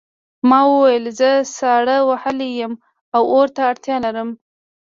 ما 0.49 0.59
وویل 0.71 1.05
زه 1.19 1.29
ساړه 1.57 1.97
وهلی 2.09 2.49
یم 2.61 2.73
او 3.15 3.23
اور 3.33 3.47
ته 3.55 3.61
اړتیا 3.71 3.95
لرم 4.05 4.29